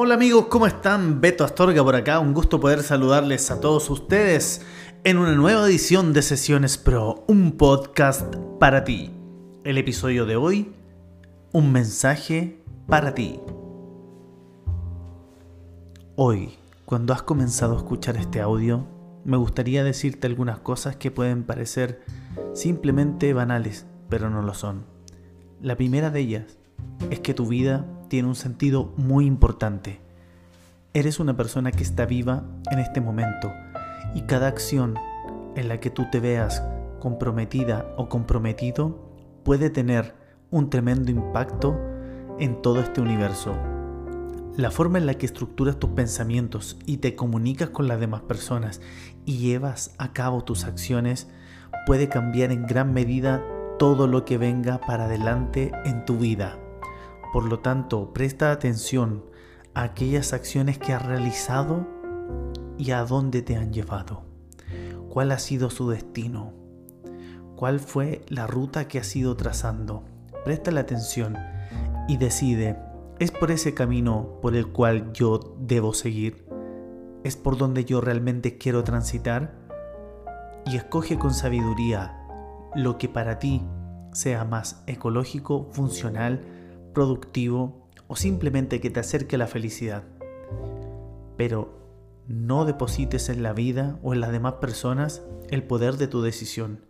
[0.00, 1.20] Hola amigos, ¿cómo están?
[1.20, 4.62] Beto Astorga por acá, un gusto poder saludarles a todos ustedes
[5.02, 9.10] en una nueva edición de Sesiones Pro, un podcast para ti.
[9.64, 10.72] El episodio de hoy,
[11.50, 13.40] un mensaje para ti.
[16.14, 18.86] Hoy, cuando has comenzado a escuchar este audio,
[19.24, 22.04] me gustaría decirte algunas cosas que pueden parecer
[22.54, 24.86] simplemente banales, pero no lo son.
[25.60, 26.56] La primera de ellas
[27.10, 30.00] es que tu vida tiene un sentido muy importante.
[30.94, 33.52] Eres una persona que está viva en este momento
[34.14, 34.94] y cada acción
[35.54, 36.62] en la que tú te veas
[37.00, 38.98] comprometida o comprometido
[39.44, 40.14] puede tener
[40.50, 41.78] un tremendo impacto
[42.38, 43.54] en todo este universo.
[44.56, 48.80] La forma en la que estructuras tus pensamientos y te comunicas con las demás personas
[49.24, 51.28] y llevas a cabo tus acciones
[51.86, 53.42] puede cambiar en gran medida
[53.78, 56.58] todo lo que venga para adelante en tu vida.
[57.32, 59.24] Por lo tanto, presta atención
[59.74, 61.86] a aquellas acciones que has realizado
[62.78, 64.22] y a dónde te han llevado.
[65.10, 66.52] ¿Cuál ha sido su destino?
[67.56, 70.04] ¿Cuál fue la ruta que has ido trazando?
[70.44, 71.36] Presta la atención
[72.06, 72.78] y decide,
[73.18, 76.46] ¿es por ese camino por el cual yo debo seguir?
[77.24, 79.54] ¿Es por donde yo realmente quiero transitar?
[80.66, 82.14] Y escoge con sabiduría
[82.74, 83.62] lo que para ti
[84.12, 86.57] sea más ecológico, funcional,
[86.98, 90.02] productivo o simplemente que te acerque a la felicidad.
[91.36, 91.78] Pero
[92.26, 96.84] no deposites en la vida o en las demás personas el poder de tu decisión.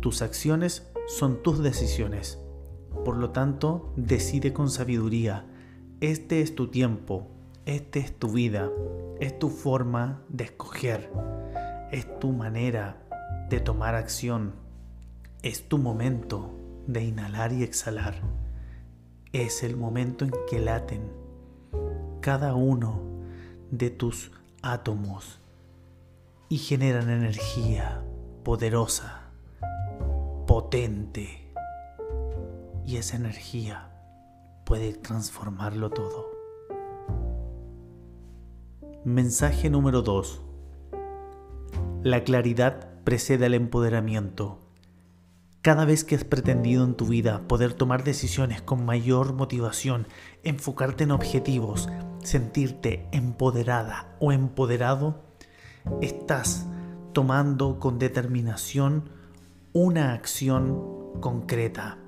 [0.00, 2.38] Tus acciones son tus decisiones.
[3.02, 5.46] Por lo tanto, decide con sabiduría.
[6.02, 7.28] Este es tu tiempo,
[7.64, 8.70] esta es tu vida,
[9.20, 11.10] es tu forma de escoger,
[11.92, 13.02] es tu manera
[13.48, 14.52] de tomar acción,
[15.40, 16.50] es tu momento
[16.86, 18.45] de inhalar y exhalar
[19.44, 21.12] es el momento en que laten
[22.20, 23.02] cada uno
[23.70, 24.32] de tus
[24.62, 25.40] átomos
[26.48, 28.02] y generan energía
[28.44, 29.30] poderosa,
[30.46, 31.52] potente.
[32.86, 33.90] Y esa energía
[34.64, 36.30] puede transformarlo todo.
[39.04, 40.42] Mensaje número 2.
[42.02, 44.65] La claridad precede al empoderamiento.
[45.66, 50.06] Cada vez que has pretendido en tu vida poder tomar decisiones con mayor motivación,
[50.44, 51.88] enfocarte en objetivos,
[52.22, 55.24] sentirte empoderada o empoderado,
[56.00, 56.68] estás
[57.12, 59.10] tomando con determinación
[59.72, 61.98] una acción concreta,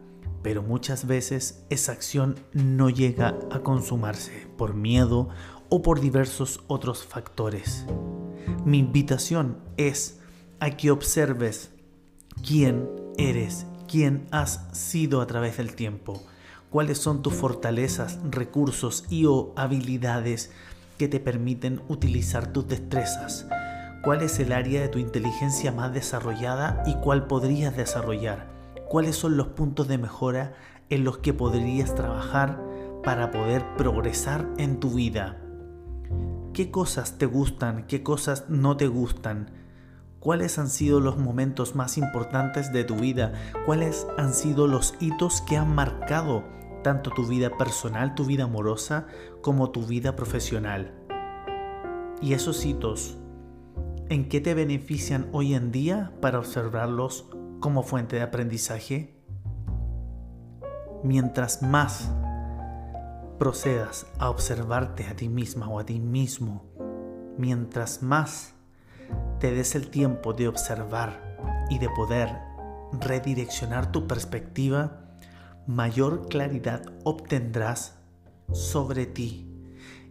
[0.41, 5.31] pero muchas veces esa acción no llega a consumarse por miedo
[5.69, 7.87] o por diversos otros factores.
[8.65, 10.21] Mi invitación es
[10.61, 11.73] a que observes
[12.47, 16.23] quién eres, quién has sido a través del tiempo,
[16.71, 20.53] cuáles son tus fortalezas, recursos y o habilidades
[20.97, 23.47] que te permiten utilizar tus destrezas,
[24.03, 28.47] cuál es el área de tu inteligencia más desarrollada y cuál podrías desarrollar,
[28.89, 30.55] cuáles son los puntos de mejora
[30.89, 32.62] en los que podrías trabajar
[33.03, 35.41] para poder progresar en tu vida.
[36.53, 37.87] ¿Qué cosas te gustan?
[37.87, 39.50] ¿Qué cosas no te gustan?
[40.21, 43.33] ¿Cuáles han sido los momentos más importantes de tu vida?
[43.67, 46.43] ¿Cuáles han sido los hitos que han marcado
[46.83, 49.06] tanto tu vida personal, tu vida amorosa,
[49.43, 50.93] como tu vida profesional?
[52.21, 53.17] Y esos hitos,
[54.09, 57.31] ¿en qué te benefician hoy en día para observarlos
[57.61, 59.23] como fuente de aprendizaje?
[61.05, 62.11] Mientras más
[63.38, 66.65] procedas a observarte a ti misma o a ti mismo,
[67.38, 68.57] mientras más
[69.40, 71.37] te des el tiempo de observar
[71.70, 72.28] y de poder
[72.93, 75.00] redireccionar tu perspectiva,
[75.66, 77.99] mayor claridad obtendrás
[78.52, 79.44] sobre ti.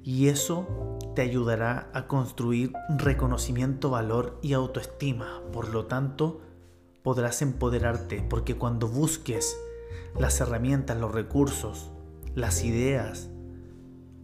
[0.03, 5.41] Y eso te ayudará a construir reconocimiento, valor y autoestima.
[5.51, 6.41] Por lo tanto,
[7.03, 9.57] podrás empoderarte porque cuando busques
[10.17, 11.91] las herramientas, los recursos,
[12.35, 13.29] las ideas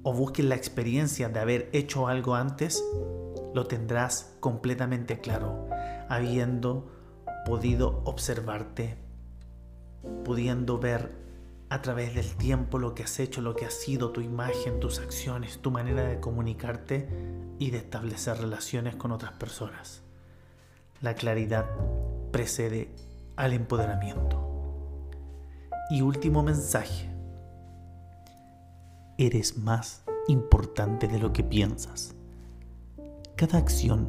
[0.04, 2.84] o busques la experiencia de haber hecho algo antes,
[3.54, 5.68] lo tendrás completamente claro,
[6.10, 6.92] habiendo
[7.46, 8.98] podido observarte,
[10.24, 11.12] pudiendo ver
[11.70, 15.00] a través del tiempo lo que has hecho, lo que has sido, tu imagen, tus
[15.00, 17.08] acciones, tu manera de comunicarte
[17.60, 20.02] y de establecer relaciones con otras personas.
[21.02, 21.66] La claridad
[22.32, 22.90] precede
[23.36, 24.50] al empoderamiento.
[25.90, 27.10] Y último mensaje.
[29.18, 32.16] Eres más importante de lo que piensas.
[33.44, 34.08] Cada acción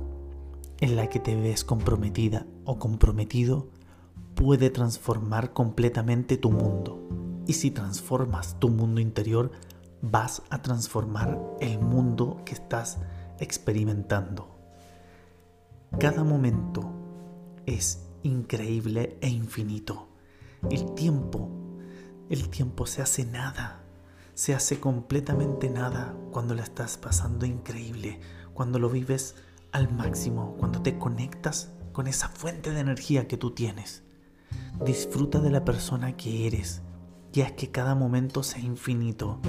[0.79, 3.69] en la que te ves comprometida o comprometido
[4.37, 7.43] puede transformar completamente tu mundo.
[7.45, 9.51] Y si transformas tu mundo interior,
[10.03, 12.99] vas a transformar el mundo que estás
[13.41, 14.55] experimentando.
[15.99, 16.93] Cada momento
[17.67, 20.11] es increíble e infinito.
[20.71, 21.51] El tiempo,
[22.31, 23.84] el tiempo se hace nada,
[24.35, 28.21] se hace completamente nada cuando la estás pasando increíble,
[28.53, 29.37] cuando lo vives
[29.73, 34.03] al máximo, cuando te conectas con esa fuente de energía que tú tienes.
[34.85, 36.83] Disfruta de la persona que eres,
[37.33, 39.41] ya es que cada momento sea infinito.